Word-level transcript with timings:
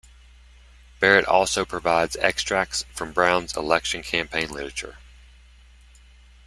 Barrett 0.99 1.25
also 1.27 1.63
provides 1.63 2.15
extracts 2.15 2.85
from 2.91 3.11
Brown's 3.13 3.55
election 3.55 4.01
campaign 4.01 4.49
literature. 4.49 4.97